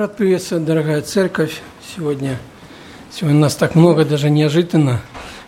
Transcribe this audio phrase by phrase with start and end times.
[0.00, 1.60] Рад приветствовать, дорогая церковь.
[1.94, 2.38] Сегодня,
[3.12, 5.02] сегодня нас так много, даже неожиданно.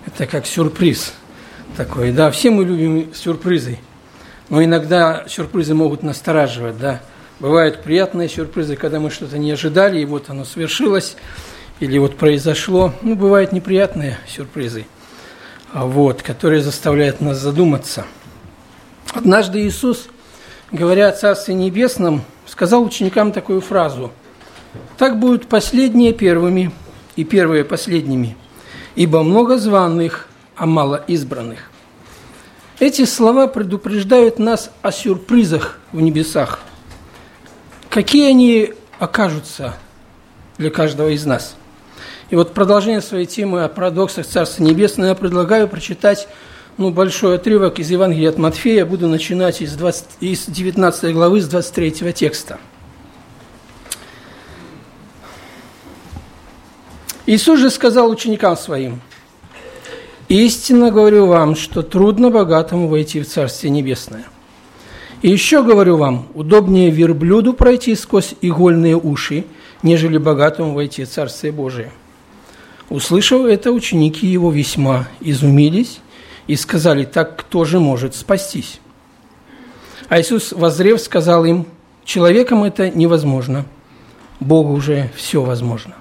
[0.05, 1.15] Это как сюрприз
[1.75, 2.13] такой.
[2.13, 3.79] Да, все мы любим сюрпризы.
[4.51, 7.01] Но иногда сюрпризы могут настораживать, да.
[7.41, 11.17] Бывают приятные сюрпризы, когда мы что-то не ожидали, и вот оно свершилось,
[11.81, 12.93] или вот произошло.
[13.01, 14.85] Ну, бывают неприятные сюрпризы,
[15.73, 18.05] а вот, которые заставляют нас задуматься.
[19.15, 20.09] Однажды Иисус,
[20.71, 24.13] говоря о Царстве Небесном, сказал ученикам такую фразу–
[24.97, 26.71] так будут последние первыми
[27.17, 28.37] и первые последними,
[28.95, 31.71] ибо много званых, а мало избранных.
[32.79, 36.61] Эти слова предупреждают нас о сюрпризах в небесах.
[37.91, 39.75] Какие они окажутся
[40.59, 41.55] для каждого из нас?
[42.31, 46.29] И вот продолжение своей темы о парадоксах Царства Небесного я предлагаю прочитать
[46.79, 48.87] ну, большой отрывок из Евангелия от Матфея.
[48.87, 52.59] Буду начинать из, 20, из 19 главы, с 23 текста–
[57.25, 59.01] Иисус же сказал ученикам своим,
[60.29, 64.25] «Истинно говорю вам, что трудно богатому войти в Царствие Небесное.
[65.21, 69.45] И еще говорю вам, удобнее верблюду пройти сквозь игольные уши,
[69.85, 71.93] нежели богатому войти в Царствие Божие».
[72.91, 76.01] Услышав это, ученики его весьма изумились
[76.49, 78.81] и сказали, «Так кто же может спастись?»
[80.09, 81.67] А Иисус, возрев, сказал им,
[82.05, 83.65] «Человеком это невозможно,
[84.41, 85.95] Богу уже все возможно».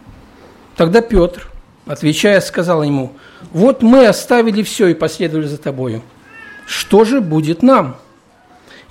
[0.76, 1.48] Тогда Петр,
[1.86, 3.14] отвечая, сказал ему,
[3.52, 6.02] «Вот мы оставили все и последовали за тобою.
[6.66, 7.98] Что же будет нам?»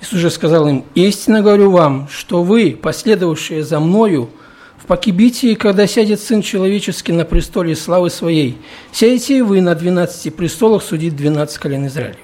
[0.01, 4.29] Иисус же сказал им, «Истинно говорю вам, что вы, последовавшие за мною,
[4.77, 8.57] в покибитии, когда сядет Сын Человеческий на престоле славы Своей,
[8.91, 12.17] сядете и вы на двенадцати престолах судить двенадцать колен Израилев.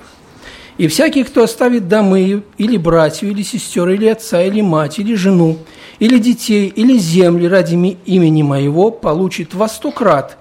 [0.77, 5.57] И всякий, кто оставит домы, или братью, или сестер, или отца, или мать, или жену,
[5.99, 7.75] или детей, или земли ради
[8.05, 10.37] имени моего, получит во сто крат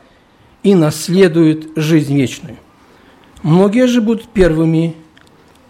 [0.62, 2.58] и наследует жизнь вечную.
[3.42, 4.94] Многие же будут первыми,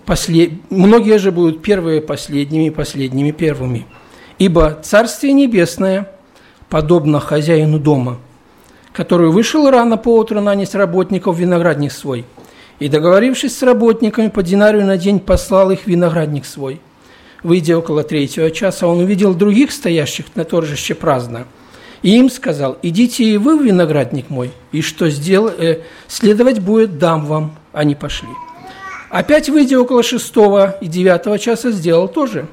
[0.05, 0.53] послед...
[0.71, 3.87] многие же будут первые последними, последними первыми.
[4.38, 6.10] Ибо Царствие Небесное
[6.69, 8.19] подобно хозяину дома,
[8.93, 12.25] который вышел рано по утру нанять работников виноградник свой,
[12.78, 16.81] и, договорившись с работниками по динарию на день, послал их виноградник свой–
[17.47, 21.47] Выйдя около третьего часа, он увидел других стоящих на торжище праздно.
[22.03, 25.48] И им сказал, идите и вы в виноградник мой, и что сдел...
[25.48, 27.56] э, следовать будет, дам вам.
[27.72, 28.28] Они пошли.
[29.10, 32.48] Опять, выйдя около шестого и девятого часа, сделал то же.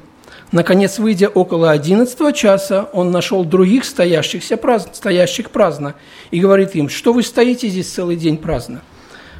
[0.52, 5.96] Наконец, выйдя около одиннадцатого часа, он нашел других стоящихся праздно, стоящих праздно
[6.30, 8.82] и говорит им, что вы стоите здесь целый день праздно.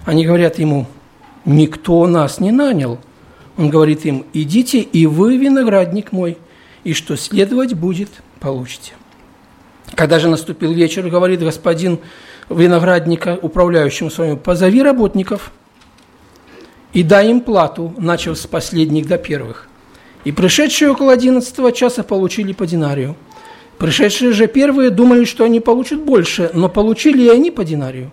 [0.05, 0.87] Они говорят ему,
[1.45, 2.99] никто нас не нанял.
[3.57, 6.37] Он говорит им, идите и вы, виноградник мой,
[6.83, 8.11] и что следовать будет,
[8.41, 8.93] получите.
[9.95, 11.99] Когда же наступил вечер, говорит господин
[12.51, 15.53] виноградника, управляющему своим, позови работников
[16.93, 19.69] и дай им плату, начав с последних до первых.
[20.25, 23.17] И пришедшие около одиннадцатого часа получили по динарию.
[23.79, 28.11] Пришедшие же первые думали, что они получат больше, но получили и они по динарию.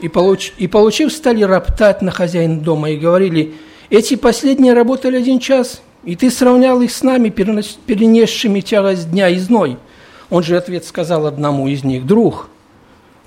[0.00, 3.54] И, получ, и получив, стали роптать на хозяина дома и говорили–
[3.90, 9.38] эти последние работали один час, и ты сравнял их с нами, перенесшими тягость дня и
[9.38, 9.78] зной.
[10.28, 12.50] Он же ответ сказал одному из них, «Друг,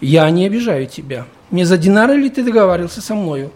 [0.02, 1.26] я не обижаю тебя.
[1.50, 3.52] Не за динары ли ты договаривался со мною?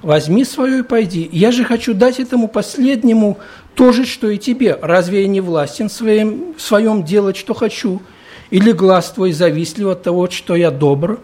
[0.00, 1.28] Возьми свое и пойди.
[1.30, 3.36] Я же хочу дать этому последнему
[3.74, 4.78] то же, что и тебе.
[4.80, 8.00] Разве я не властен в своем, в своем делать, что хочу?
[8.48, 11.20] Или глаз твой завистлив от того, что я добр?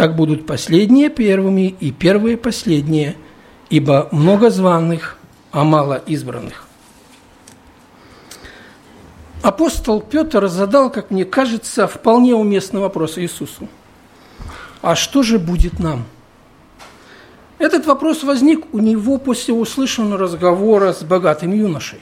[0.00, 3.16] Так будут последние первыми и первые последние–
[3.68, 5.18] ибо много званых,
[5.52, 6.64] а мало избранных.
[9.42, 13.68] Апостол Петр задал, как мне кажется, вполне уместный вопрос Иисусу.
[14.80, 16.06] А что же будет нам?
[17.58, 22.00] Этот вопрос возник у него после услышанного разговора с богатым юношей.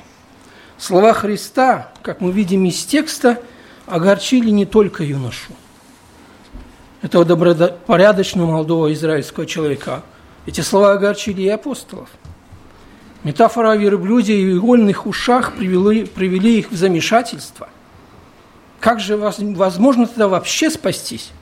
[0.77, 3.43] Слова Христа, как мы видим из текста,
[3.87, 5.51] огорчили не только юношу,
[7.03, 10.03] этого добропорядочного молодого израильского человека–
[10.49, 12.09] эти слова огорчили и апостолов.
[13.23, 17.69] Метафора о и игольных ушах привели, привели их в замешательство.
[18.81, 21.33] Как же возможно тогда вообще спастись?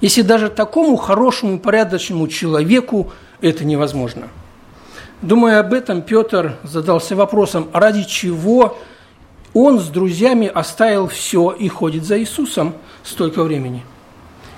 [0.00, 3.10] Если даже такому хорошему, порядочному человеку
[3.40, 4.28] это невозможно.
[5.22, 8.78] Думая об этом, Петр задался вопросом, ради чего
[9.54, 13.84] он с друзьями оставил все и ходит за Иисусом столько времени–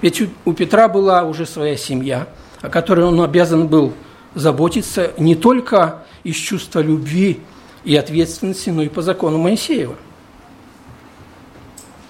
[0.04, 2.28] ведь у Петра была уже своя семья,
[2.60, 3.94] о которой он обязан был
[4.34, 7.40] заботиться не только из чувства любви
[7.84, 9.94] и ответственности, но и по закону Моисеева.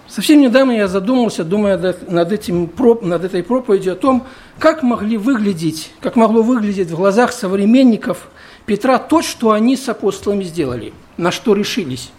[0.08, 1.78] Совсем недавно я задумался, думая
[2.08, 2.69] над, этим,
[3.02, 4.26] над этой проповедью, о том,
[4.58, 8.28] как могли выглядеть, как могло выглядеть в глазах современников
[8.66, 12.10] Петра то, что они с апостолами сделали, на что решились.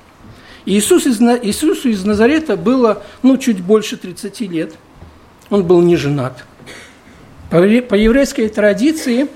[0.65, 4.73] Иисус из, Иисусу из Назарета было ну, чуть больше 30 лет.
[5.49, 6.43] Он был не женат.
[7.51, 9.27] По, по еврейской традиции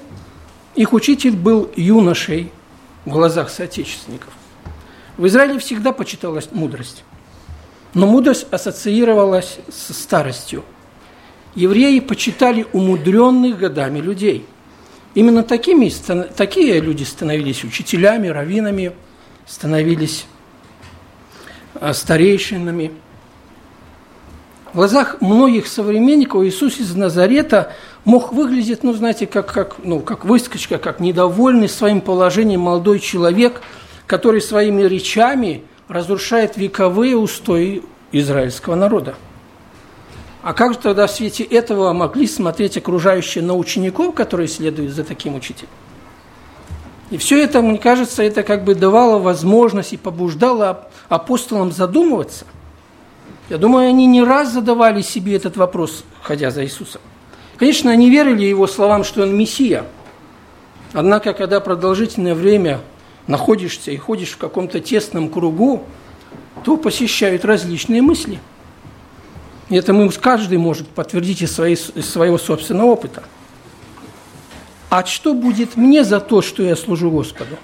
[0.75, 2.51] их учитель был юношей
[3.05, 4.33] в глазах соотечественников.
[5.17, 7.03] В Израиле всегда почиталась мудрость.
[7.93, 10.63] Но мудрость ассоциировалась с старостью.
[11.55, 14.45] Евреи почитали умудренных годами людей.
[15.15, 15.91] Именно такими,
[16.35, 18.93] такие люди становились учителями, раввинами,
[19.47, 20.25] становились
[21.93, 22.91] старейшинами.
[24.71, 27.73] В глазах многих современников Иисус из Назарета
[28.05, 33.61] мог выглядеть, ну, знаете, как, как, ну, как выскочка, как недовольный своим положением молодой человек,
[34.05, 37.81] который своими речами разрушает вековые устои
[38.11, 39.15] израильского народа.
[40.41, 45.03] А как же тогда в свете этого могли смотреть окружающие на учеников, которые следуют за
[45.03, 45.69] таким учителем?
[47.09, 52.45] И все это, мне кажется, это как бы давало возможность и побуждало апостолам задумываться.
[53.49, 57.01] Я думаю, они не раз задавали себе этот вопрос, ходя за Иисусом.
[57.57, 59.85] Конечно, они верили его словам, что он Мессия.
[60.93, 62.79] Однако, когда продолжительное время
[63.27, 65.83] находишься и ходишь в каком-то тесном кругу,
[66.63, 68.39] то посещают различные мысли.
[69.69, 73.23] И это мы, каждый может подтвердить из, своей, из своего собственного опыта.
[74.89, 77.57] А что будет мне за то, что я служу Господу?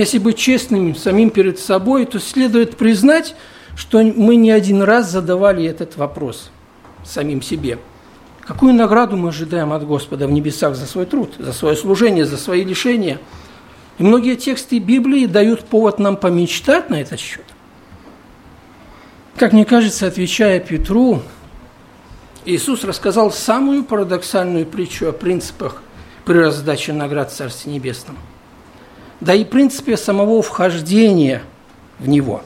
[0.00, 3.34] Если быть честным самим перед собой, то следует признать,
[3.76, 6.50] что мы не один раз задавали этот вопрос
[7.04, 7.78] самим себе.
[8.40, 12.36] Какую награду мы ожидаем от Господа в небесах за свой труд, за свое служение, за
[12.36, 13.18] свои лишения–
[13.98, 17.44] и многие тексты Библии дают повод нам помечтать на этот счет.
[19.36, 21.20] Как мне кажется, отвечая Петру,
[22.46, 25.82] Иисус рассказал самую парадоксальную притчу о принципах
[26.24, 28.16] при раздаче наград Царстве Небесном.
[29.20, 31.42] Да и принципе самого вхождения
[31.98, 32.42] в него.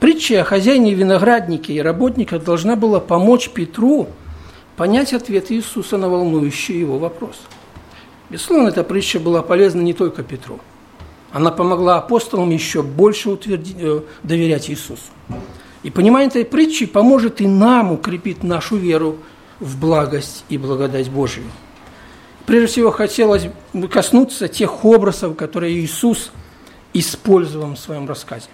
[0.00, 4.08] Притча о хозяине винограднике и работниках должна была помочь Петру
[4.76, 7.40] понять ответ Иисуса на волнующий его вопрос–
[8.32, 10.58] Безусловно, эта притча была полезна не только Петру.
[11.32, 15.02] Она помогла апостолам еще больше утвердить, э, доверять Иисусу.
[15.82, 19.18] И понимание этой притчи поможет и нам укрепить нашу веру
[19.60, 21.44] в благость и благодать Божию.
[22.46, 26.32] Прежде всего, хотелось бы коснуться тех образов, которые Иисус
[26.92, 28.48] использовал в своем рассказе.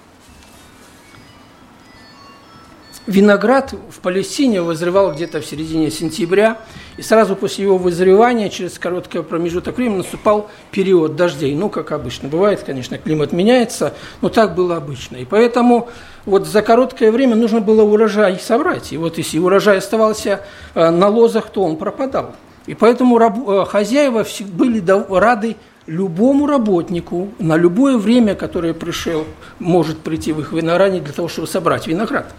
[3.06, 6.58] Виноград в Палестине вызревал где-то в середине сентября,
[6.98, 11.54] и сразу после его вызревания, через короткий промежуток времени, наступал период дождей.
[11.54, 15.16] Ну, как обычно бывает, конечно, климат меняется, но так было обычно.
[15.16, 15.88] И поэтому
[16.26, 18.92] вот за короткое время нужно было урожай собрать.
[18.92, 20.44] И вот если урожай оставался
[20.74, 22.34] э, на лозах, то он пропадал.
[22.68, 25.56] И поэтому э, хозяева были рады
[25.86, 29.24] любому работнику на любое время, которое пришел,
[29.58, 32.34] может прийти в их виноградник для того, чтобы собрать виноград.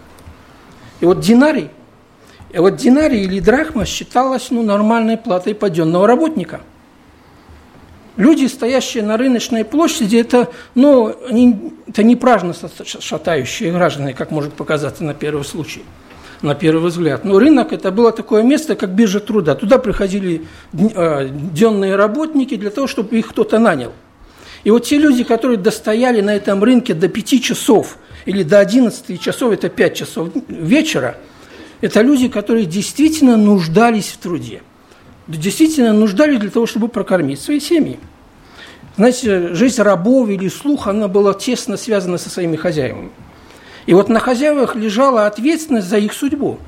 [1.00, 1.70] И вот динарий,
[2.52, 6.60] и вот динарий или драхма считалась ну, нормальной платой паденного работника.
[8.16, 12.54] Люди, стоящие на рыночной площади, это, ну, они, это не праздно
[12.84, 15.82] шатающие граждане, как может показаться на первый случай,
[16.42, 17.24] на первый взгляд.
[17.24, 19.54] Но рынок– это было такое место, как биржа труда.
[19.54, 23.92] Туда приходили э, денные работники для того, чтобы их кто-то нанял.
[24.64, 29.20] И вот те люди, которые достояли на этом рынке до 5 часов– или до 11
[29.20, 31.16] часов, это 5 часов вечера,
[31.80, 34.62] это люди, которые действительно нуждались в труде.
[35.26, 37.98] Действительно нуждались для того, чтобы прокормить свои семьи.
[38.96, 43.10] Знаете, жизнь рабов или слух, она была тесно связана со своими хозяевами.
[43.86, 46.58] И вот на хозяевах лежала ответственность за их судьбу.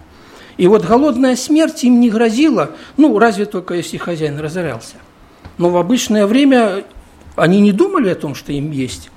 [0.57, 4.97] И вот голодная смерть им не грозила, ну, разве только если хозяин разорялся.
[5.59, 6.85] Но в обычное время
[7.37, 9.11] они не думали о том, что им есть.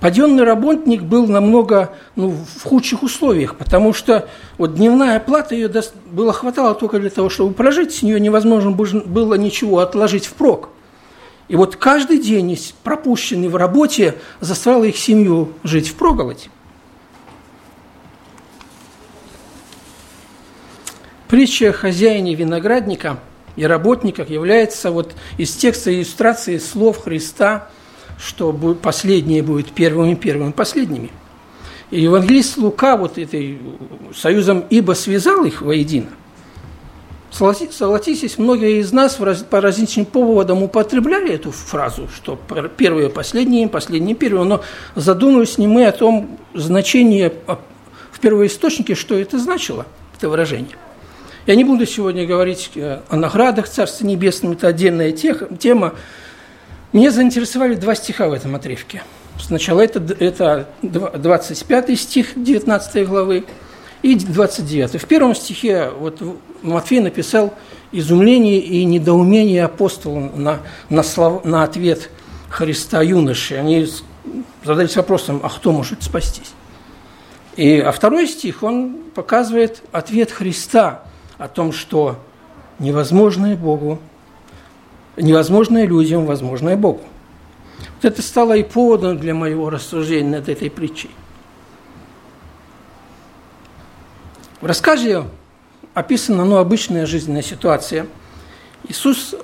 [0.00, 4.28] Паденный работник был намного ну, в худших условиях, потому что
[4.58, 5.84] вот дневная плата ее до...
[6.10, 10.70] было хватало только для того, чтобы прожить, с нее невозможно было ничего отложить впрок.
[11.46, 15.94] И вот каждый день, пропущенный в работе, заставлял их семью жить в
[21.32, 23.18] Притча о хозяине виноградника
[23.56, 27.70] и работниках является вот из текста иллюстрации слов Христа–
[28.18, 31.10] что последние будут первыми, первыми последними.
[31.90, 33.58] И евангелист Лука вот этой
[34.14, 36.10] союзом «ибо связал их воедино».
[37.30, 39.14] Согласитесь, многие из нас
[39.48, 42.38] по различным поводам употребляли эту фразу, что
[42.76, 44.62] первые последние, последние первые, но
[44.94, 47.32] задумывались не мы о том значении,
[48.20, 49.86] первоисточнике, что это значило,
[50.16, 50.76] это выражение.
[51.44, 55.94] Я не буду сегодня говорить э, о наградах Царства Небесного, это отдельная тема.
[56.92, 59.02] Меня заинтересовали два стиха в этом отрывке.
[59.40, 63.44] Сначала это, это 25 стих 19 главы
[64.02, 65.02] и 29.
[65.02, 66.22] В первом стихе вот
[66.62, 67.52] Матфей написал
[67.90, 72.08] изумление и недоумение апостола на, на, слов, на ответ
[72.50, 73.56] Христа юноши.
[73.56, 73.88] Они
[74.62, 76.52] задались вопросом, а кто может спастись?
[77.56, 81.02] И, а второй стих, он показывает ответ Христа
[81.42, 82.20] о том, что
[82.78, 83.98] невозможное Богу,
[85.16, 87.00] невозможное людям, возможное Богу.
[87.96, 91.10] Вот это стало и поводом для моего рассуждения над этой притчей.
[94.60, 95.24] В рассказе
[95.94, 98.06] описана ну, обычная жизненная ситуация.
[98.88, 99.34] Иисус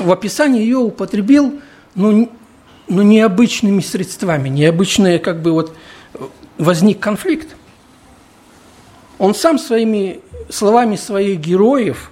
[0.00, 1.60] в описании ее употребил
[1.94, 2.28] ну,
[2.88, 5.76] ну, необычными средствами, необычные, как бы вот
[6.58, 7.54] возник конфликт.
[9.24, 12.10] Он сам своими словами своих героев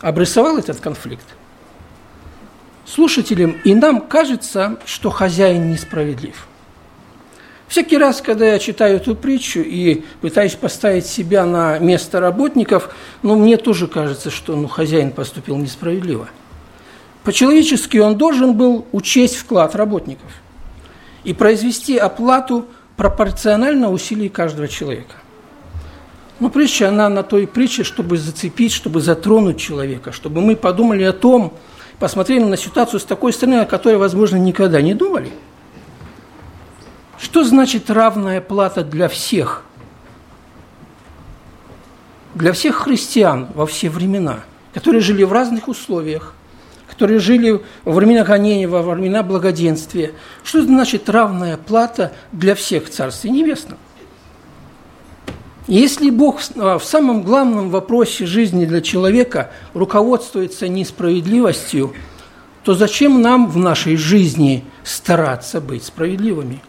[0.00, 1.24] обрисовал этот конфликт.
[2.84, 6.48] Слушателям и нам кажется, что хозяин несправедлив.
[7.68, 12.92] Всякий раз, когда я читаю эту притчу и пытаюсь поставить себя на место работников,
[13.22, 16.28] ну, мне тоже кажется, что ну, хозяин поступил несправедливо.
[17.22, 20.32] По-человечески он должен был учесть вклад работников
[21.22, 22.66] и произвести оплату
[22.96, 25.19] пропорционально усилий каждого человека.
[26.40, 31.12] Но притча, она на той притче, чтобы зацепить, чтобы затронуть человека, чтобы мы подумали о
[31.12, 31.52] том,
[31.98, 35.30] посмотрели на ситуацию с такой стороны, о которой, возможно, никогда не думали.
[37.18, 39.64] Что значит равная плата для всех?
[42.34, 44.40] Для всех христиан во все времена,
[44.72, 46.34] которые жили в разных условиях,
[46.88, 50.12] которые жили во времена гонения, во времена благоденствия.
[50.42, 53.76] Что значит равная плата для всех в Царстве Небесном?
[55.66, 61.92] Если Бог в самом главном вопросе жизни для человека руководствуется несправедливостью,
[62.64, 66.60] то зачем нам в нашей жизни стараться быть справедливыми?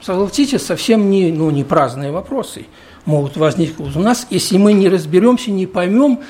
[0.00, 2.66] Согласитесь, совсем не, ну, не праздные вопросы
[3.04, 6.20] могут возникнуть у нас, если мы не разберемся, не поймем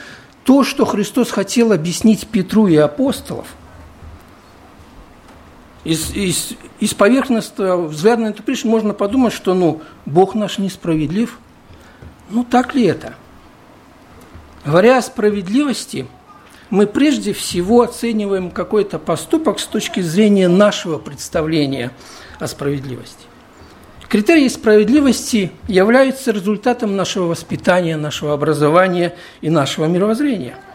[0.44, 3.46] то, что Христос хотел объяснить Петру и апостолов–
[5.84, 11.38] из, из, из поверхностного взгляда на эту притчу можно подумать, что ну, Бог наш несправедлив.
[12.30, 13.14] Ну, так ли это?
[14.64, 16.06] Говоря о справедливости,
[16.70, 21.90] мы прежде всего оцениваем какой-то поступок с точки зрения нашего представления
[22.38, 23.26] о справедливости.
[24.08, 30.58] Критерии справедливости являются результатом нашего воспитания, нашего образования и нашего мировоззрения–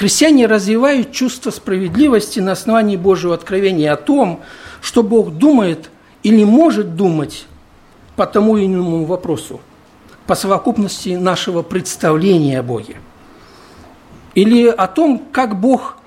[0.00, 4.40] Христиане развивают чувство справедливости на основании Божьего откровения о том,
[4.80, 5.90] что Бог думает
[6.22, 7.44] или может думать
[8.16, 9.60] по тому или иному вопросу,
[10.26, 12.96] по совокупности нашего представления о Боге.
[14.34, 15.98] Или о том, как Бог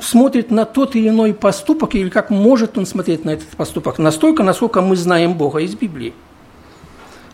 [0.00, 4.44] смотрит на тот или иной поступок, или как может Он смотреть на этот поступок, настолько,
[4.44, 6.14] насколько мы знаем Бога из Библии.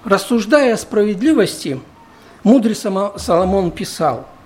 [0.04, 1.78] Рассуждая о справедливости,
[2.44, 4.26] мудрый Соломон писал–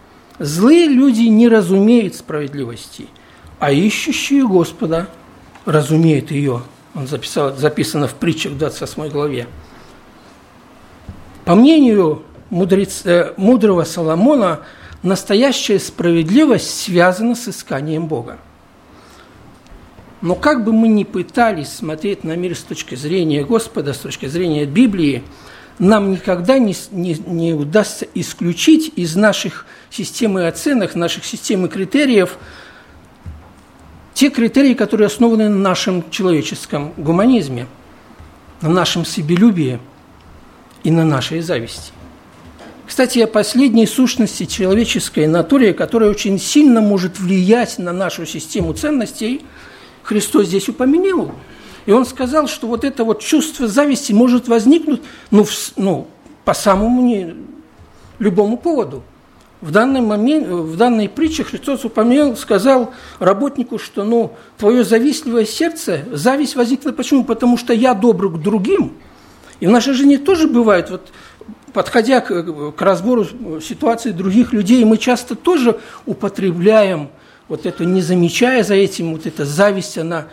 [0.42, 3.06] Злые люди не разумеют справедливости,
[3.60, 5.06] а ищущие Господа
[5.66, 6.62] разумеют ее.
[6.96, 9.46] Он записал, записано в притчах в 28 главе.
[11.44, 14.62] По мнению мудрец, э, мудрого Соломона,
[15.04, 18.38] настоящая справедливость связана с исканием Бога.
[20.22, 24.26] Но как бы мы ни пытались смотреть на мир с точки зрения Господа, с точки
[24.26, 25.22] зрения Библии–
[25.78, 32.38] нам никогда не, не, не удастся исключить из наших системы оценок, наших системы критериев
[34.14, 37.66] те критерии, которые основаны на нашем человеческом гуманизме,
[38.60, 39.80] на нашем себелюбии
[40.84, 41.92] и на нашей зависти.
[42.86, 49.42] Кстати, о последней сущности человеческой натуре, которая очень сильно может влиять на нашу систему ценностей,
[50.02, 51.32] Христос здесь упомянул–
[51.86, 56.06] и он сказал, что вот это вот чувство зависти может возникнуть ну, в, ну,
[56.44, 57.34] по самому не,
[58.18, 59.02] любому поводу.
[59.60, 66.04] В данный момент, в данной притче Христос упомянул, сказал работнику, что ну, твое завистливое сердце,
[66.10, 67.24] зависть возникла почему?
[67.24, 68.94] Потому что я добр к другим.
[69.60, 71.12] И в нашей жизни тоже бывает, вот,
[71.72, 73.24] подходя к, к разбору
[73.60, 77.10] ситуации других людей, мы часто тоже употребляем
[77.48, 80.26] вот это, не замечая за этим, вот эта зависть, она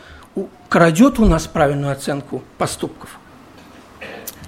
[0.70, 3.20] крадет у нас правильную оценку поступков.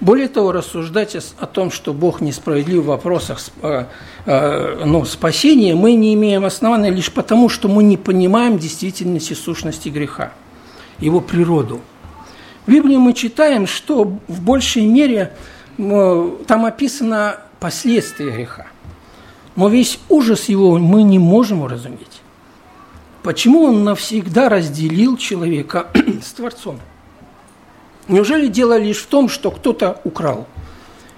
[0.00, 3.84] Более того, рассуждать о том, что Бог несправедлив в вопросах э,
[4.26, 9.90] э, ну, спасения, мы не имеем основания лишь потому, что мы не понимаем действительности сущности
[9.90, 10.32] греха,
[10.98, 11.80] его природу.
[12.66, 15.34] В Библии мы читаем, что в большей мере
[15.76, 18.66] там описано последствия греха.
[19.54, 22.11] Но весь ужас его мы не можем уразуметь.
[23.22, 25.88] Почему он навсегда разделил человека
[26.22, 26.80] с Творцом?
[28.08, 30.48] Неужели дело лишь в том, что кто-то украл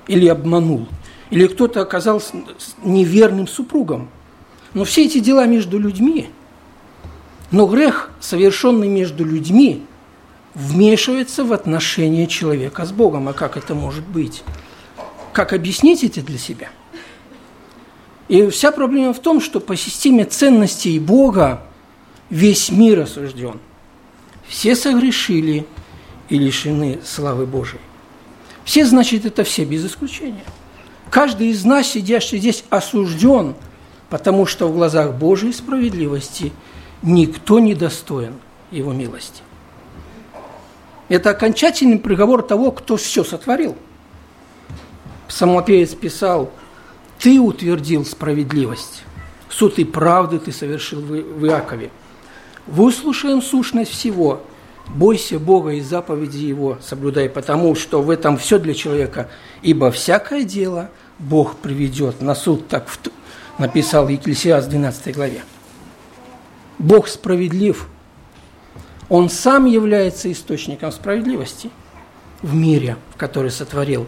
[0.06, 0.87] или обманул,
[1.30, 2.37] или кто-то оказался
[2.82, 4.11] неверным супругом?
[4.75, 6.28] Но все эти дела между людьми.
[7.50, 9.87] Но грех, совершенный между людьми,
[10.54, 13.28] вмешивается в отношения человека с Богом.
[13.28, 14.42] А как это может быть?
[15.32, 16.68] Как объяснить это для себя?
[18.28, 21.62] И вся проблема в том, что по системе ценностей Бога
[22.31, 23.61] весь мир осужден.
[24.47, 25.66] Все согрешили
[26.28, 27.81] и лишены славы Божией.
[28.64, 30.45] Все, значит, это все, без исключения.
[31.11, 33.54] Каждый из нас, сидящий здесь, осужден,
[34.09, 36.52] потому что в глазах Божьей справедливости
[37.02, 38.35] никто не достоин
[38.71, 39.43] Его милости.
[41.09, 43.76] Это окончательный приговор того, кто все сотворил.
[45.28, 46.50] Псалмопевец писал,
[47.19, 49.04] «Ты утвердил справедливость,
[49.49, 51.90] суд и правды ты совершил в Иакове.
[52.66, 54.42] Выслушаем сущность всего,
[54.88, 59.28] бойся Бога и заповеди Его, соблюдай, потому что в этом все для человека,
[59.62, 62.87] ибо всякое дело Бог приведет на суд, так
[63.59, 65.42] написал Екклесиас в 12 главе.
[66.78, 67.88] Бог справедлив–
[69.09, 71.71] он сам является источником справедливости
[72.42, 74.06] в мире, в который сотворил.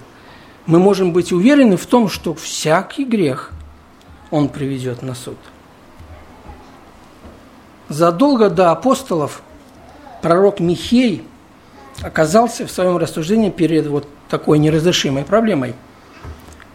[0.67, 3.53] Мы можем быть уверены в том, что всякий грех
[4.31, 5.37] он приведет на суд.
[7.89, 9.43] Задолго до апостолов
[10.23, 11.25] пророк Михей
[12.03, 15.75] оказался в своем рассуждении перед вот такой неразрешимой проблемой.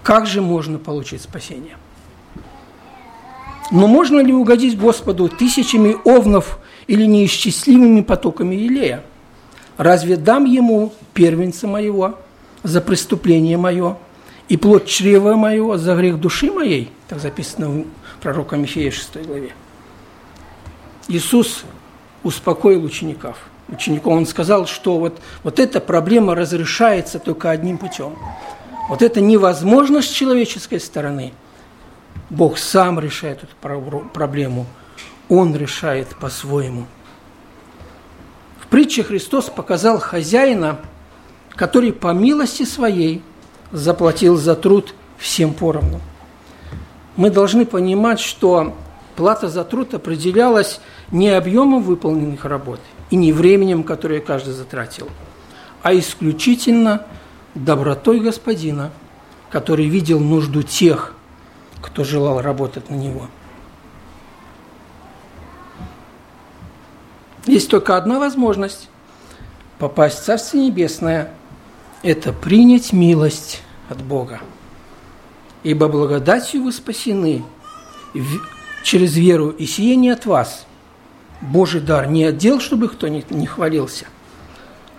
[0.03, 1.77] Как же можно получить спасение?
[3.71, 9.03] Но можно ли угодить Господу тысячами овнов или неисчислимыми потоками Илея?
[9.77, 12.17] Разве дам ему первенца моего
[12.63, 13.97] за преступление мое
[14.49, 16.91] и плод чрева моего за грех души моей?
[17.07, 17.85] Так записано в
[18.21, 19.51] пророка Михея 6 главе.
[21.07, 21.63] Иисус
[22.23, 23.37] успокоил учеников.
[23.67, 28.15] Учеников он сказал, что вот, вот эта проблема разрешается только одним путем.
[28.89, 31.33] Вот это невозможно с человеческой стороны.
[32.29, 33.55] Бог сам решает эту
[34.13, 34.65] проблему–
[35.31, 36.87] он решает по-своему.
[38.59, 40.81] В притче Христос показал хозяина,
[41.51, 43.23] который по милости своей
[43.71, 46.01] заплатил за труд всем поровну.
[47.15, 48.75] Мы должны понимать, что
[49.11, 55.09] плата за труд определялась не объемом выполненных работ и не временем, которое каждый затратил,
[55.83, 57.05] а исключительно
[57.55, 58.91] добротой Господина,
[59.49, 61.13] который видел нужду тех,
[61.81, 63.27] кто желал работать на него–
[67.45, 68.87] Есть только одна возможность
[69.79, 71.33] попасть в Царство Небесное–
[72.03, 74.41] это принять милость от Бога.
[75.63, 77.43] Ибо благодатью вы спасены
[78.83, 80.65] через веру, и сие не от вас.
[81.41, 84.05] Божий дар не отдел, чтобы кто не, не хвалился.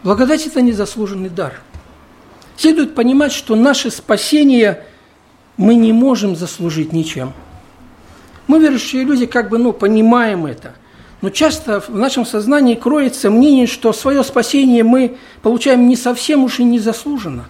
[0.03, 1.61] Благодать– это незаслуженный дар.
[2.57, 4.85] Следует понимать, что наше спасение
[5.57, 7.33] мы не можем заслужить ничем.
[8.47, 10.75] Мы, верующие люди, как бы ну, понимаем это–
[11.23, 16.59] но часто в нашем сознании кроется мнение, что свое спасение мы получаем не совсем уж
[16.59, 17.45] и незаслуженно.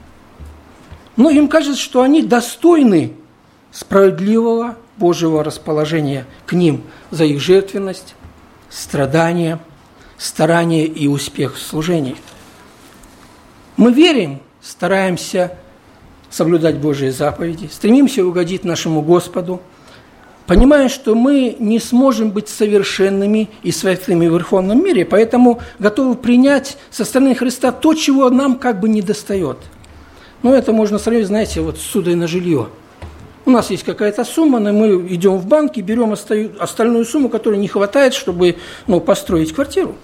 [1.17, 3.15] Но им кажется, что они достойны
[3.73, 8.15] справедливого Божьего расположения к ним за их жертвенность,
[8.69, 9.59] страдания,
[10.19, 12.17] старание и успех в служении.
[13.77, 15.57] Мы верим, стараемся
[16.31, 19.61] соблюдать Божьи заповеди, стремимся угодить нашему Господу–
[20.47, 26.77] понимая, что мы не сможем быть совершенными и святыми в верховном мире, поэтому готовы принять
[26.91, 29.59] со стороны Христа то, чего нам как бы не достает.
[30.43, 32.69] Ну, это можно сравнить, знаете, вот с судой на жилье.
[33.45, 37.59] У нас есть какая-то сумма, но мы идем в банк и берем остальную сумму, которой
[37.59, 39.97] не хватает, чтобы ну, построить квартиру.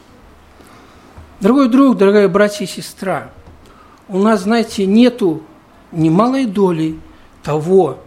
[1.41, 3.31] Дорогой друг, дорогая братья и сестра,
[4.09, 5.43] у нас, знаете, нету
[5.93, 6.99] ни малой доли
[7.45, 7.99] того,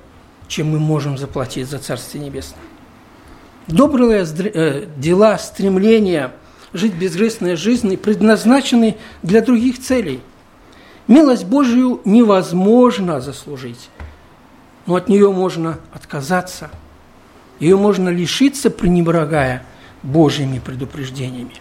[0.47, 2.59] чем мы можем заплатить за Царствие Небесное.
[3.67, 6.33] Добрые э, дела, стремления
[6.73, 10.19] жить безгрешной жизнью предназначены для других целей.
[11.07, 13.89] Милость Божию невозможно заслужить,
[14.91, 16.69] но от нее можно отказаться.
[17.61, 19.63] Ее можно лишиться, пренебрегая
[20.03, 21.53] Божьими предупреждениями.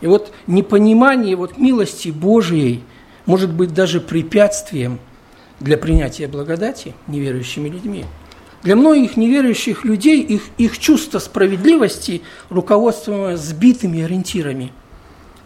[0.00, 2.82] И вот непонимание вот милости Божией
[3.26, 5.00] может быть даже препятствием
[5.60, 8.06] для принятия благодати неверующими людьми.
[8.62, 14.72] Для многих неверующих людей их, их чувство справедливости, руководствуемое сбитыми ориентирами,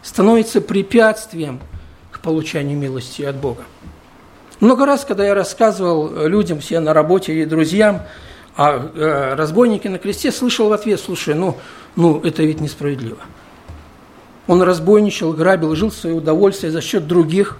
[0.01, 1.59] становится препятствием
[2.13, 3.65] к получению милости от Бога.
[4.63, 8.03] Много раз, когда я рассказывал людям, все на работе и друзьям,
[8.55, 11.57] о э, разбойнике на кресте, слышал в ответ, слушай, ну,
[11.97, 13.19] ну это ведь несправедливо.
[14.47, 17.59] Он разбойничал, грабил, жил в свое удовольствие за счет других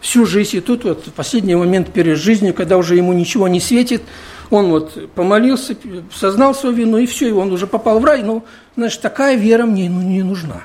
[0.00, 0.56] всю жизнь.
[0.56, 4.00] И тут вот в последний момент перед жизнью, когда уже ему ничего не светит,
[4.48, 5.76] он вот помолился,
[6.10, 8.22] сознал свою вину, и все, и он уже попал в рай.
[8.22, 8.44] Ну,
[8.76, 10.62] значит, такая вера мне ну, не нужна.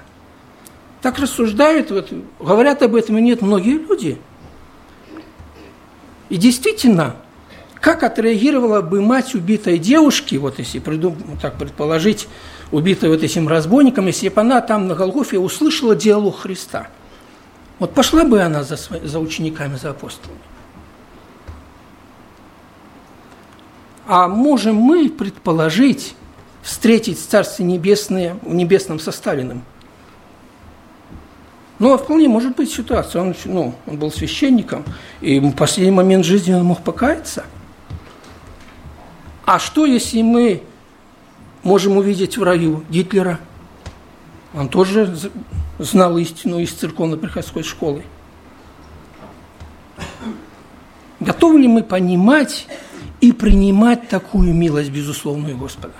[1.02, 4.18] Так рассуждают, вот, говорят об этом и нет многие люди–
[6.30, 7.16] и действительно,
[7.82, 12.28] как отреагировала бы мать убитой девушки, вот если придум, так предположить,
[12.72, 16.88] убитой вот этим разбойником, если бы она там на Голгофе услышала диалог Христа?
[17.80, 20.40] Вот пошла бы она за, за учениками, за апостолами.
[24.06, 26.16] А можем мы предположить,
[26.62, 29.64] встретить Царствие Небесное в небесном составленном–
[31.80, 33.22] ну, а вполне может быть ситуация.
[33.22, 34.84] Он, ну, он был священником,
[35.22, 37.46] и в последний момент жизни он мог покаяться.
[39.46, 40.62] А что, если мы
[41.64, 43.40] можем увидеть в раю Гитлера?
[44.54, 45.18] Он тоже
[45.78, 48.04] знал истину из церковно-приходской школы.
[51.20, 52.68] Готовы ли мы понимать
[53.22, 55.94] и принимать такую милость безусловную Господа?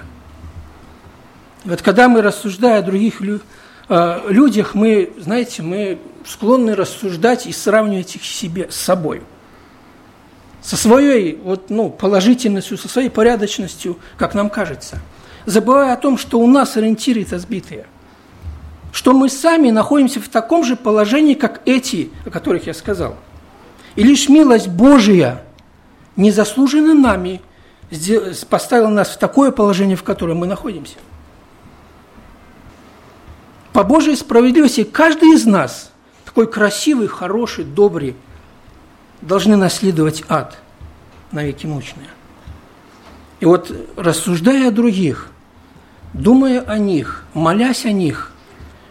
[1.66, 3.42] вот когда мы, рассуждая о других людях,
[3.90, 9.24] Э, людях мы, знаете, мы склонны рассуждать и сравнивать их себе с собой.
[10.62, 15.00] Со своей вот, ну, положительностью, со своей порядочностью, как нам кажется.
[15.46, 17.88] Забывая о том, что у нас ориентиры сбитые.
[18.92, 23.16] Что мы сами находимся в таком же положении, как эти, о которых я сказал.
[23.96, 25.44] И лишь милость Божия,
[26.16, 27.42] незаслуженно нами,
[28.50, 30.98] поставила нас в такое положение, в котором мы находимся
[33.74, 35.92] по Божьей справедливости каждый из нас,
[36.26, 38.16] такой красивый, хороший, добрый,
[39.22, 40.58] должны наследовать ад
[41.32, 42.08] на веки мучные.
[43.40, 45.28] И вот рассуждая о других,
[46.14, 48.32] думая о них, молясь о них,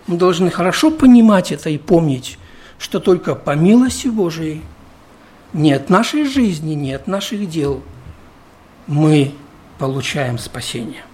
[0.07, 2.39] мы должны хорошо понимать это и помнить,
[2.79, 4.63] что только по милости Божией,
[5.53, 7.83] не от нашей жизни, не от наших дел
[8.87, 9.35] мы
[9.79, 11.05] получаем спасение.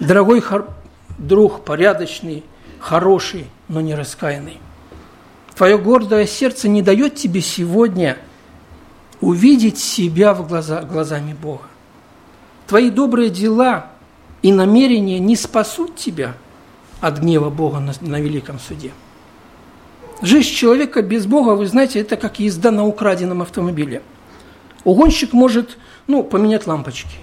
[0.00, 0.40] Дорогой
[1.18, 2.44] друг порядочный,
[2.78, 4.58] хороший, но не раскаянный.
[5.54, 8.18] Твое гордое сердце не дает тебе сегодня
[9.20, 11.64] увидеть себя в глаза, глазами Бога.
[12.66, 13.90] Твои добрые дела
[14.42, 16.34] и намерения не спасут тебя
[17.00, 18.92] от гнева Бога на, на великом суде.
[20.22, 24.02] Жизнь человека без Бога, вы знаете, это как езда на украденном автомобиле.
[24.84, 27.16] Угонщик может ну, поменять лампочки.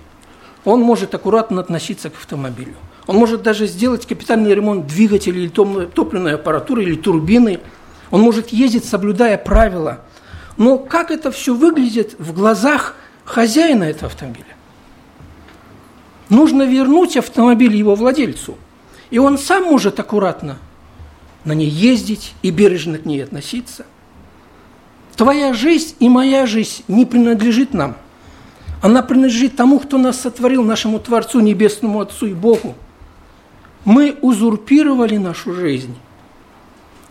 [0.66, 2.76] Он может аккуратно относиться к автомобилю.
[3.08, 7.60] Он может даже сделать капитальный ремонт двигателя или топливной аппаратуры, или турбины.
[8.12, 10.02] Он может ездить, соблюдая правила.
[10.58, 14.46] Но как это все выглядит в глазах хозяина этого автомобиля?
[16.30, 18.58] Нужно вернуть автомобиль его владельцу.
[19.10, 20.60] И он сам может аккуратно
[21.46, 23.86] на ней ездить и бережно к ней относиться.
[25.16, 27.98] Твоя жизнь и моя жизнь не принадлежит нам.
[28.82, 32.76] Она принадлежит тому, кто нас сотворил, нашему Творцу, Небесному Отцу и Богу
[33.86, 35.96] мы узурпировали нашу жизнь,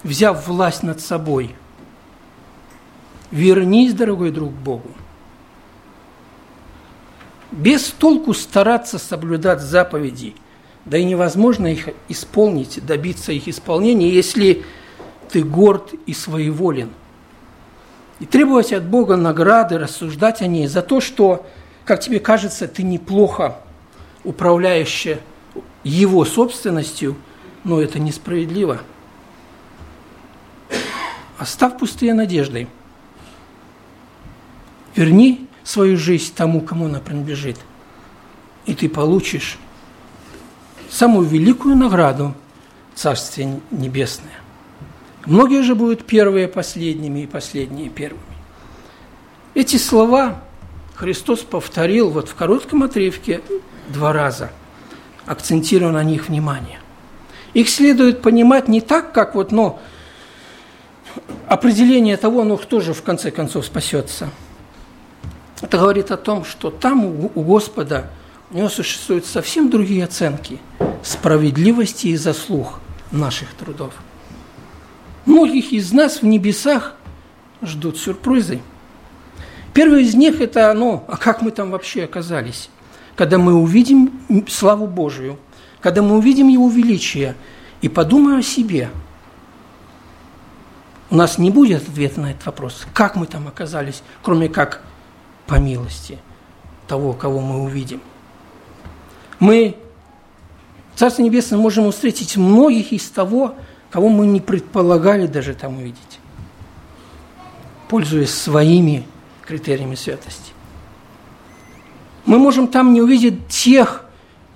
[0.03, 1.55] взяв власть над собой.
[3.31, 4.91] Вернись, дорогой друг, Богу.
[7.51, 10.35] Без толку стараться соблюдать заповеди,
[10.85, 14.65] да и невозможно их исполнить, добиться их исполнения, если
[15.31, 16.91] ты горд и своеволен.
[18.21, 21.47] И требовать от Бога награды, рассуждать о ней за то, что,
[21.85, 23.59] как тебе кажется, ты неплохо
[24.25, 25.21] управляющая
[25.89, 27.17] его собственностью,
[27.65, 28.81] но это несправедливо.
[31.39, 32.69] Оставь пустые надежды.
[34.95, 37.57] Верни свою жизнь тому, кому она принадлежит,
[38.67, 39.59] и ты получишь
[40.91, 42.35] самую великую награду
[42.95, 44.41] Царствие Небесное.
[45.25, 48.23] Многие же будут первые последними и последние первыми.
[49.55, 50.43] Эти слова
[50.97, 53.41] Христос повторил вот в коротком отрывке
[53.89, 54.51] два раза–
[55.29, 56.81] акцентируя на них внимание.
[57.55, 59.79] Их следует понимать не так, как вот, ну,
[61.47, 64.31] определение того, ну, кто же в конце концов спасется.
[65.61, 68.11] Это говорит о том, что там у Господа
[68.51, 70.59] у него существуют совсем другие оценки
[71.03, 73.95] справедливости и заслуг наших трудов.
[75.27, 76.95] Многих из нас в небесах
[77.63, 78.61] ждут сюрпризы.
[79.75, 82.71] Первый из них– это, ну, а как мы там вообще оказались?
[83.19, 84.13] Когда мы увидим
[84.49, 85.41] славу Божию,
[85.81, 87.35] когда мы увидим Его величие
[87.81, 88.91] и подумаем о себе.
[91.11, 94.83] у нас не будет ответа на этот вопрос, как мы там оказались, кроме как
[95.49, 96.19] по милости
[96.87, 98.01] того, кого мы увидим.
[99.41, 99.77] Мы
[100.95, 103.57] в Царстве Небесном можем встретить многих из того,
[103.91, 106.21] кого мы не предполагали даже там увидеть,
[107.89, 109.05] пользуясь своими
[109.45, 110.53] критериями святости.
[112.29, 114.05] Мы можем там не увидеть тех,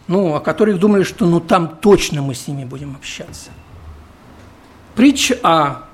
[0.07, 3.49] ну, о которых думали, что ну там точно мы с ними будем общаться.
[4.95, 5.85] Притча о,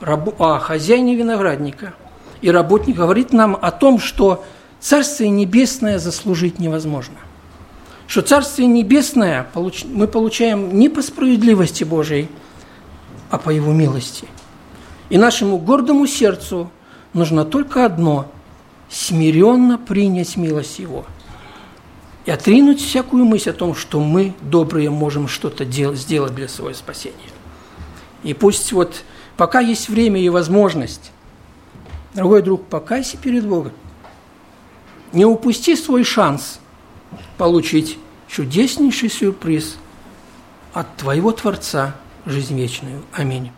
[0.00, 1.94] о хозяине виноградника
[2.40, 4.44] и работник говорит нам о том, что
[4.80, 7.14] Царствие Небесное заслужить невозможно.
[8.08, 9.46] Что Царствие Небесное
[9.84, 12.28] мы получаем не по справедливости Божией,
[13.30, 14.26] а по Его милости.
[15.08, 16.68] И нашему гордому сердцу
[17.12, 18.26] нужно только одно–
[18.92, 21.06] смиренно принять милость Его
[22.26, 27.16] и отринуть всякую мысль о том, что мы, добрые, можем что-то сделать для своего спасения.
[28.22, 29.02] И пусть вот
[29.36, 31.10] пока есть время и возможность,
[32.14, 33.72] дорогой друг, покайся перед Богом.
[35.12, 36.60] Не упусти свой шанс
[37.38, 39.76] получить чудеснейший сюрприз
[40.72, 43.02] от твоего Творца– жизнь вечную.
[43.12, 43.50] Аминь.